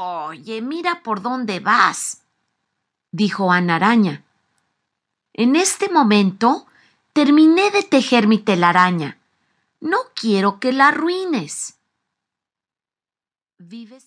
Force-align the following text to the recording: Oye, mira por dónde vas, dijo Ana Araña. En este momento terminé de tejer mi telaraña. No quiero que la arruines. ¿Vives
Oye, 0.00 0.62
mira 0.62 1.02
por 1.02 1.22
dónde 1.22 1.58
vas, 1.58 2.22
dijo 3.10 3.50
Ana 3.50 3.74
Araña. 3.74 4.22
En 5.32 5.56
este 5.56 5.88
momento 5.88 6.68
terminé 7.12 7.72
de 7.72 7.82
tejer 7.82 8.28
mi 8.28 8.38
telaraña. 8.38 9.18
No 9.80 9.98
quiero 10.14 10.60
que 10.60 10.72
la 10.72 10.86
arruines. 10.86 11.80
¿Vives 13.58 13.96